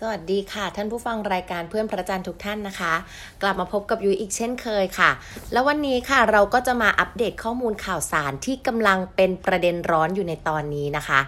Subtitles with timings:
[0.00, 2.94] สวัสดีค่ะ ท่านผู้ฟังรายการเพื่อนพระจันทร์ทุกท่านนะคะ
[3.42, 5.10] กลับมาพบกับยุ้ยอีกเช่นเคยค่ะ
[5.52, 11.20] แล้ววันนี้ค่ะเราก็จะมาอัปเดตข้อมูลข่าวสารที่กำลังเป็นประเด็นร้อนอยู่ในตอนนี้นะคะ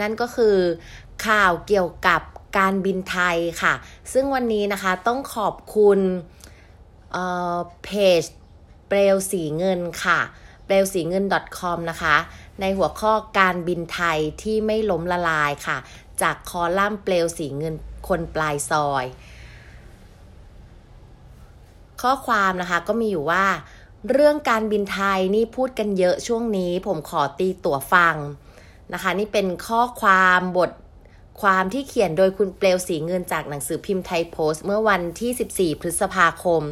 [0.00, 0.56] นั่นก็คือ
[1.26, 2.22] ข่าวเกี่ยวกับ
[2.58, 3.74] การบินไทยค่ะ
[4.12, 5.98] ซึ่งวันนี้นะคะต้องขอบคุณ
[7.12, 8.22] เอ่อเพจ
[8.88, 10.20] เปลวสีเงินค่ะ
[10.66, 11.24] เปลวสีเงิน
[11.58, 12.16] .com นะคะ
[12.60, 15.76] ในหัวข้อการบินไทยที่ไม่ล้มละลายค่ะ
[16.22, 17.74] จากคอลัมน์เปลวสีเงิน
[18.08, 19.04] คนปลายซอย
[22.02, 23.44] ข้อความนะคะก็มีอยู่ว่า
[24.10, 28.16] เรื่องการบินไทยนี่พูดกันเยอะช่วงนี้ ผมขอตีตั๋วฟัง
[28.92, 30.70] นะคะ นี่เป็นข้อความบท
[31.42, 36.62] ความที่เขียนโดยคุณเปลวสีเงินจากหนังสือพิมพ์ไทยโพสต์ เมื่อวันที่ 14 พฤษภาคม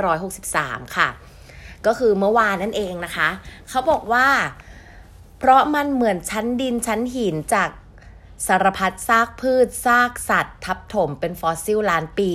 [0.00, 1.08] 2563 ค่ะ
[1.86, 3.28] ก็คือเมื่อวานนั่นเองนะคะ
[3.68, 4.28] เขาบอกว่า
[5.38, 7.70] เพราะมันเหมือนชั้นดินชั้นหินจาก
[8.46, 12.30] สารพัดซากพืช ซากสัตว์ ทับถมเป็นฟอสซิลล้านปี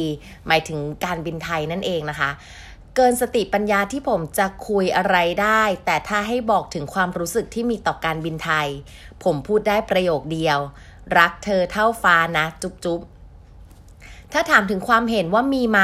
[0.48, 2.30] หมายถึงการบินไทยนั่นเองนะคะ
[2.96, 8.68] เกินสติปัญญาที่ผมจะคุยอะไรได้ แต่ถ้าให้บอกถึงความรู้สึกที่มีต่อการบินไทย
[9.24, 10.60] ผมพูดได้ประโยคเดียว
[11.18, 13.02] รักเธอเท่าฟ้านะจุ๊บจุ๊บ
[14.34, 15.80] ถ้าถามถึงความเห็นว่ามีไหม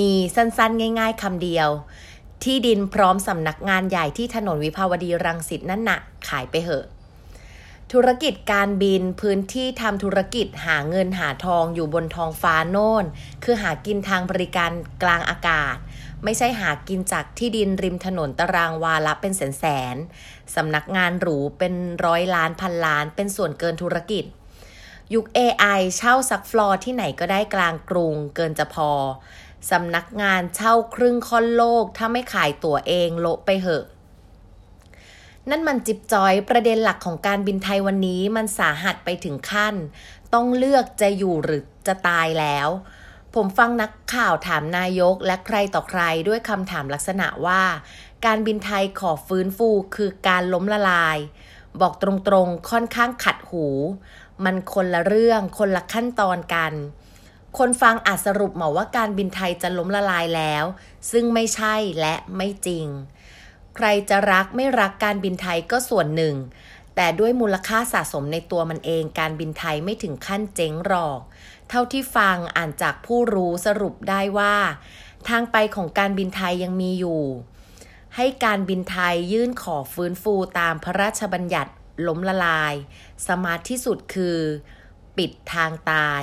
[0.00, 1.68] มีสั้นๆ ง่าย ๆคำเดียว
[2.44, 5.98] ที่ดินพร้อมสำนักงานใหญ่ที่ถนนวิภาวดีรังสิตนั่นนะ่ะ
[6.28, 6.84] ขายไปเหอะ
[7.92, 13.04] ธุรกิจการบินพื้นที่ทำธุรกิจหาเงินหาทองอยู่บนท้องฟ้าโน่น
[13.44, 15.76] คือหากินทางบริการกลางอากาศ
[16.24, 19.64] ไม่ใช่หากินจากที่ดินริมถนนตารางวาละเป็นแสนแส
[19.94, 19.96] น
[20.54, 24.24] สำนักงานหรูเป็นร้อยล้านพันล้าน เป็นส่วนเกินธุรกิจ
[25.14, 28.90] ยุค AI เช่าซักฟลอร์ที่ไหนก็ได้กลางกรุงเกินจะพอ
[29.70, 33.84] สำนักงานเช่าครึ่งค่อนโลก ถ้าไม่ขายตั๋วเองโละไปเหอะ
[35.50, 39.74] นั่นมันจิบจอยประเด็นหลักของการบินไทยวันนี้มันสาหัสไปถึงขั้น
[40.34, 42.68] ต้องเลือกจะอยู่หรือจะตายแล้ว
[43.34, 47.62] ผมฟังนักข่าวถามนายกและใครต่อใครด้วยคำถามลักษณะว่า
[48.26, 51.18] การบินไทยขอฟื้นฟูคือการล้มละลาย
[51.80, 53.66] บอกตรงๆค่อนข้างขัดหู
[54.44, 56.72] มันคนละเรื่องคนละขั้นตอนกัน
[57.58, 60.64] คนฟังอาจสรุปมาว่าการบินไทยจะล้มละลายแล้ว
[61.10, 62.86] ซึ่งไม่ใช่และไม่จริง
[63.76, 66.36] ใครจะรักไม่รักการบินไทยก็ส่วนหนึ่ง
[66.96, 71.20] แต่ด้วยมูลค่าสะสมในตัวมันเองการบินไทยไม่ถึงขั้นเจ๊งหรอก
[71.68, 74.56] เท่าที่ฟังอ่านจากผู้รู้สรุปได้ว่า
[75.28, 77.22] ทางไปของการบินไทยยังมีอยู่
[78.16, 81.72] ให้การบินไทยยื่นขอฟื้นฟูตามพระราชบัญญัติ
[82.06, 82.74] ล้มละลาย
[83.26, 84.38] smart ที่สุดคือ
[85.16, 86.22] ปิดทางตาย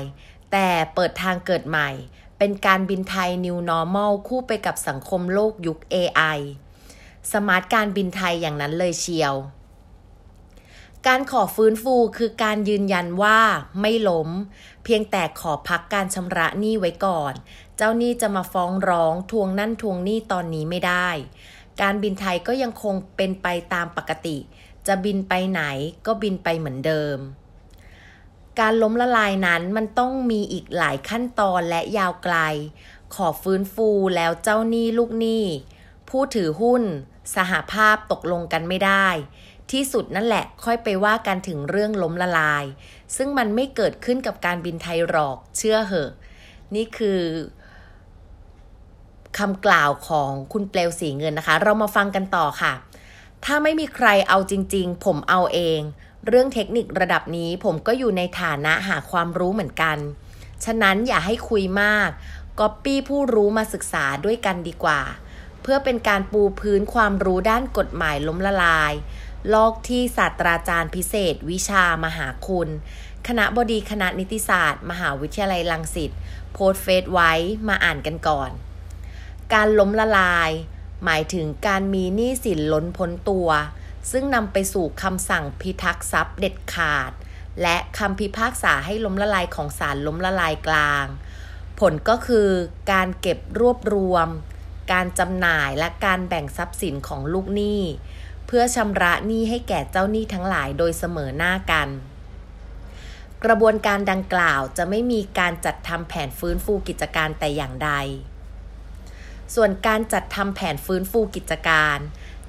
[0.51, 1.89] แต่เปิดทางเกิดใหม่
[2.37, 6.39] เป็นการบินไทย New Normal คู่ไปกับสังคมโลกยุค AI
[7.31, 9.35] smart การบินไทยอย่างนั้นเลยเชียว
[11.07, 13.39] การขอฟื้นฟูคือการยืนยันว่า
[13.81, 14.29] ไม่ล้ม
[14.83, 17.33] เพียงแต่ขอพักการชำระหนี้ไว้ก่อน
[17.77, 21.09] เจ้าหนี้จะมาฟ้องร้องทวงนั่นทวงหนี้ตอนนี้ไม่ได้
[21.81, 24.37] การบินไทยก็ยังคงเป็นไปตามปกติ
[24.87, 25.61] จะบินไปไหน
[26.05, 27.17] ก็บินไปเหมือนเดิม
[28.59, 32.35] การล้มละลายนั้นมันต้องมีอีกหลายขั้นตอนและยาวไกล
[33.15, 35.45] ขอฟื้นฟูแล้วเจ้าหนี้ลูกหนี้
[36.09, 36.83] ผู้ถือหุ้น
[37.35, 39.07] สหภาพตกลงกันไม่ได้
[39.71, 42.63] ที่สุดนั่นแหละค่อยไปว่ากันถึงเรื่องล้มละลาย
[43.15, 46.11] ซึ่งมันไม่เกิดขึ้นกับการบินไทยหรอกเชื่อเหอะ
[46.75, 47.21] นี่คือ
[49.37, 52.73] คำกล่าวของคุณเปลวสีเงินนะคะ เรามาฟังกันต่อค่ะ
[53.45, 55.79] ถ้าไม่มีใครเอาจริง ๆ ผมเอาเอง
[56.27, 59.97] เรื่องเทคนิคระดับนี้ผมก็อยู่ในฐานะหาความรู้เหมือนกัน
[60.65, 62.09] ฉะนั้นอย่าให้คุยมาก
[62.59, 65.01] ก๊อปปี้ผู้รู้มาศึกษาด้วยกันดีกว่า
[65.63, 68.93] เพื่อเป็นการปูพื้นความรู้ด้านกฎหมายล้มละลาย
[69.53, 72.69] ลอกที่ศาสตราจารย์พิเศษ วิชามหาคุณ
[73.27, 76.11] คณะบดีคณะนิติศาสตร์ มหาวิทยาลัยลังสิต
[76.53, 77.31] โพสเฟซไว้
[77.67, 78.49] มาอ่านกันก่อน
[79.53, 80.51] การล้มละลาย
[81.05, 83.49] หมายถึงการมีหนี้สินล้นพ้นตัว
[84.11, 87.11] ซึ่งนำไปสู่คำสั่งพิทักษ์ทรัพย์เด็ดขาด
[87.61, 91.05] และคำพิพากษาให้ล้มละลายของศาลล้มละลายกลาง
[91.79, 92.49] ผลก็คือ
[92.91, 94.27] การเก็บรวบรวม
[94.91, 97.81] การจำหน่ายและการแบ่งทรัพย์สินของลูกหนี้
[98.47, 101.89] เพื่อชำระหนี้ให้แก่เจ้าหนี้ทั้งหลายโดยเสมอหน้ากัน
[103.43, 107.91] กระบวนการดังกล่าวจะไม่มีการจัดทำแผนฟื้นฟูกิจการแต่อย่างใด
[109.55, 111.97] ส่วนการจัดทำแผนฟื้นฟูกิจการ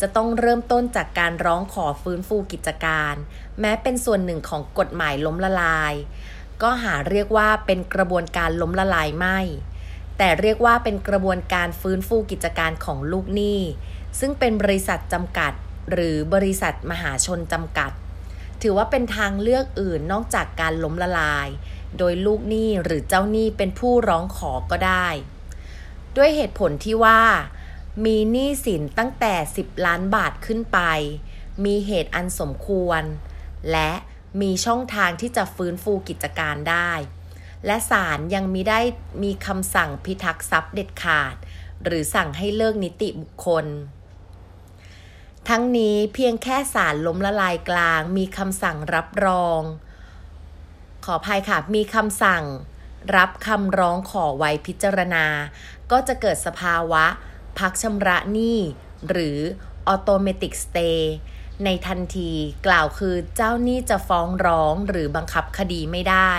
[0.01, 3.15] จะต้องเริ่มต้นจากการร้องขอฟื้นฟูกิจการ
[3.61, 5.95] แม้เป็นส่วนหนึ่งของกฎหมายล้มละลาย
[6.63, 9.39] ก็หาเรียกว่าเป็นกระบวนการล้มละลายไม่
[10.19, 13.61] แต่เรียกว่าเป็นกระบวนการฟื้นฟูกิจการของลูกหนี้
[14.21, 15.53] ซึ่งเป็นบริษัทจำกัด
[15.93, 17.93] หรือบริษัทมหาชนจำกัด
[18.63, 21.49] ถือว่าเป็นทางเลือกอื่นนอกจากการล้มละลาย
[21.99, 25.09] โดยลูกหนี้หรือเจ้าหนี้เป็นผู้ร้องขอก็ได้
[26.17, 27.21] ด้วยเหตุผลที่ว่า
[28.05, 30.81] มีหนี้สินตั้งแต่ 10 ล้านบาทขึ้นไป
[31.65, 33.03] มีเหตุอันสมควร
[33.73, 33.91] และ
[34.41, 36.91] มีช่องทางที่จะฟื้นฟูกิจการได้
[37.67, 38.81] และศาลยังมีได้
[39.23, 41.35] มีคำสั่งพิทักษ์ทรัพย์เด็ดขาด
[41.85, 43.67] หรือสั่งให้เลิกนิติบุคคล
[45.49, 49.61] ทั้งนี้เพียงแค่ศาลล้มละลายกลาง มีคำสั่งรับรอง
[51.05, 52.45] ขออภัยค่ะ มีคำสั่ง
[53.17, 55.27] รับคำร้องขอไว้พิจารณา
[55.91, 57.05] ก็จะเกิดสภาวะ
[57.59, 58.59] พักชำระหนี้
[59.09, 59.39] หรือ
[59.93, 61.01] automatic stay
[61.65, 62.33] ในทันที
[62.67, 66.33] กล่าวคือเจ้าหนี้จะฟ้องร้องหรือบังคับคดีไม่ได้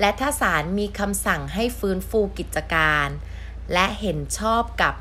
[0.00, 3.08] และถ้าศาลมีคำสั่งให้ฟื้นฟูกิจการ
[3.72, 4.94] และเห็นชอบกับ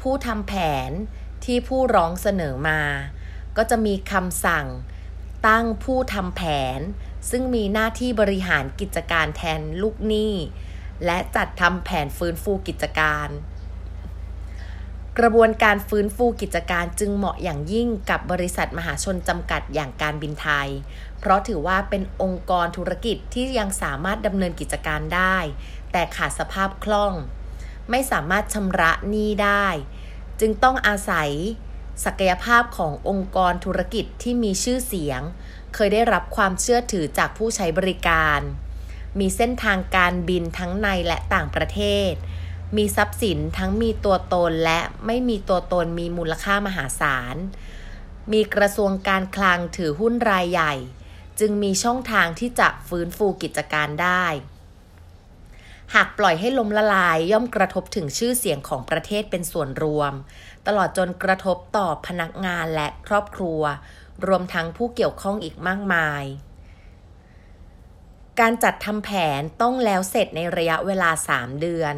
[0.00, 0.54] ผู้ทำแผ
[0.88, 0.90] น
[1.44, 2.82] ที่ผู้ร้องเสนอมา
[3.56, 4.66] ก็จะมีคำสั่ง
[5.46, 6.42] ตั้งผู้ทำแผ
[6.78, 6.80] น
[7.30, 10.34] ซึ่งมีหน้าที่บริหารกิจการแทนลูกหนี้
[11.04, 13.28] และจัดทำแผนฟื้นฟูกิจการ
[15.20, 20.68] กระบวนการฟื้นฟูกิจการจึงเหมาะอย่างยิ่งกับบริษัทมหาชนจำกัดอย่างการบินไทย
[21.18, 25.36] เพราะถือว่าเป็นองค์กรธุรกิจที่ยังสามารถดำเนินกิจการได้
[25.92, 27.12] แต่ขาดสภาพคล่อง
[27.90, 29.66] ไม่สามารถชำระหนี้ได้
[30.40, 31.30] จึงต้องอาศัย
[32.04, 35.20] ศักยภาพขององค์กรธุรกิจที่มีชื่อเสียง
[35.74, 38.40] เคยได้รับความเชื่อถือจากผู้ใช้บริการ
[39.18, 42.12] มีเส้นทางการบินทั้งในและต่างประเทศ
[42.76, 47.36] มีทรัพย์สินทั้งมีตัวตนและไม่มีตัวตนมีมูลค่ามหาศาล
[48.32, 50.74] มีกระทรวงการคลังถือหุ้นรายใหญ่
[51.40, 54.26] จึงมีช่องทางที่จะฟื้นฟูกิจการได้
[55.94, 60.12] หากปล่อยให้ลมละลายย่อมกระทบถึงชื่อเสียงของประเทศเป็นส่วนรวม
[60.66, 63.62] ตลอดจนกระทบต่อพนักงานและครอบครัว
[64.26, 66.24] รวมทั้งผู้เกี่ยวข้องอีกมากมาย
[68.40, 71.94] การจัดทำแผนต้องแล้วเสร็จในระยะเวลา 3 เดือน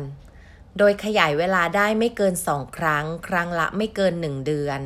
[0.78, 4.80] โดยขยายเวลาได้ไม่เกินสองครั้ง ครั้งละไม่เกินหนึ่งเดือน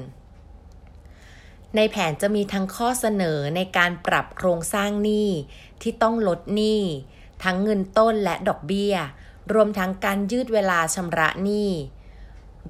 [1.77, 5.31] ในแผนจะมีทั้งข้อเสนอในการปรับโครงสร้างหนี้
[5.83, 6.83] ที่ต้องลดหนี้
[7.45, 8.95] ทั้งเงินต้นและดอกเบี้ย
[9.53, 11.71] รวมทั้งการยืดเวลาชำระหนี้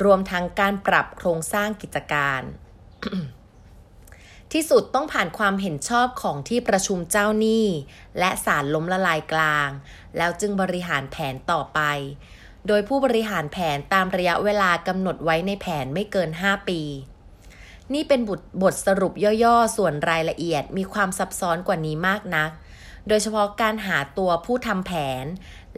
[0.04, 2.42] รวมทั้งการปรับโครงสร้างกิจการ
[4.52, 7.66] ที่สุดต้องผ่านความเห็นชอบของที่ประชุมเจ้าหนี้
[8.18, 9.70] และศาลล้มละลายกลาง
[10.16, 11.80] แล้วจึงบริหารแผนต่อไป
[12.66, 16.82] โดยผู้บริหารแผนตามระยะเวลากำหนดไว้ในแผนไม่เกิน 5 ปี
[17.94, 19.12] นี่เป็นบทบทสรุป
[19.44, 22.50] ย่อๆ ส่วนรายละเอียดมีความซับซ้อนกว่านี้มากนัก
[23.08, 24.92] โดยเฉพาะการหาตัวผู้ทำแผ
[25.22, 25.24] น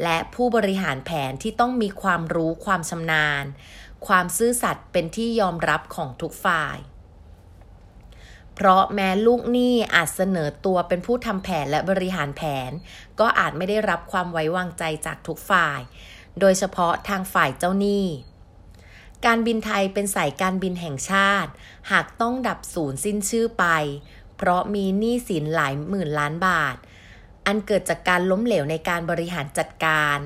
[0.02, 3.44] และผู้บริหารแผนที่ต้องมีความรู้ความชำนาญ
[4.06, 6.76] ความซื่อสัตย์เป็นที่ยอมรับของทุกฝ่าย
[8.54, 12.70] เพราะแม้ลูกหนี้อาจเสนอตัวเป็นผู้ทำแผนและบริหารแผน
[13.20, 15.80] ก็อาจไม่ได้รับความไว้วางใจจากทุกฝ่าย
[16.40, 18.06] โดยเฉพาะทางฝ่ายเจ้าหนี้
[19.26, 21.50] การบินไทยเป็นสายการบินแห่งชาติ
[21.90, 23.66] หากต้องดับศูนย์สิ้นชื่อไป
[24.36, 26.76] เพราะมีหนี้สินหลายหมื่นล้านบาท
[27.46, 30.18] อันเกิดจากการล้มเหลวในการบริหารจัดการ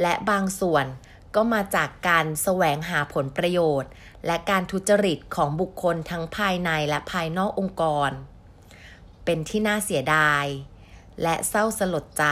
[0.00, 0.86] และบางส่วน
[1.34, 3.90] ก็มาจากการแสวงหาผลประโยชน์
[4.26, 8.10] และการทุจริตของบุคคลทั้งภายในและภายนอกองค์กร
[9.24, 10.44] เป็นที่น่าเสียดาย
[11.22, 12.24] และเศร้าสลดใจ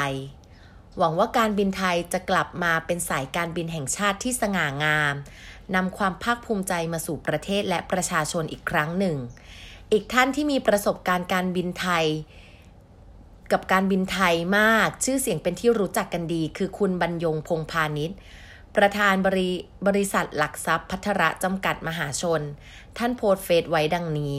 [0.98, 5.14] หวังว่าการบินไทยจะกลับมาเป็นสายการบินแห่งชาติที่สง่างาม
[5.74, 9.16] นำความภาคภูมิใจมาสู่ประเทศและประชาชนอีกครั้งหนึ่ง
[9.92, 12.06] อีกท่านที่มีประสบการณ์การบินไทย
[13.52, 18.16] กับการบินไทยมาก ชื่อเสียงเป็นที่รู้จักกันดี คือคุณบรรยงพงพาณิชย์
[18.76, 19.50] ประธานบริ
[19.86, 22.42] บริษัทหลักทรัพย์พัทระจำกัดมหาชน
[22.98, 24.38] ท่านโพสเฟซไว้ดังนี้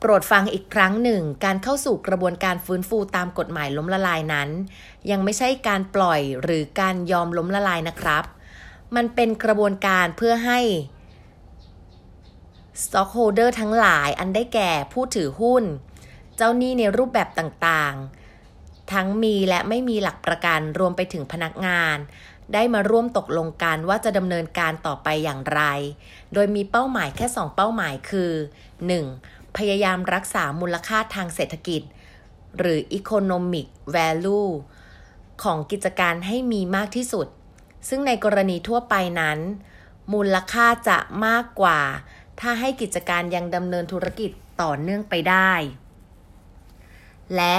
[0.00, 4.48] โปรดฟังอีกครั้งหนึ่ง การเข้าสู่กระบวนการฟื้นฟูตามกฎหมายล้มละลายนั้น
[5.10, 8.24] ยังไม่ใช่การปล่อยหรือการยอมล้มละลายนะครับ
[8.96, 10.60] มันเป็นกระบวนการเพื่อให้
[12.82, 15.64] stockholder ทั้งหลายอันได้แก่ผู้ถือหุ้น
[16.36, 21.96] เจ้าหนี้ในรูปแบบต่างๆ ทั้งมีและไม่มีหลักประกันรวมไปถึงพนักงาน
[22.54, 25.62] ได้มาร่วมตกลงกันว่าจะดำเนินการต่อไปอย่างไร
[26.34, 28.32] โดยมีเป้าหมายแค่ 2 เป้าหมายคือ
[28.86, 29.37] 1.
[29.56, 31.82] พยายามรักษามูลค่าทางเศรษฐกิจ
[32.58, 34.50] หรือ economic value
[35.42, 37.26] ของกิจการให้มีมากที่สุด
[37.88, 39.38] ซึ่งในกรณีทั่วไปนั้น
[40.12, 41.80] มูลค่าจะมากกว่า
[42.40, 44.30] ถ้าให้กิจการยังดำเนินธุรกิจ
[44.62, 45.52] ต่อเนื่องไปได้
[47.36, 47.56] และ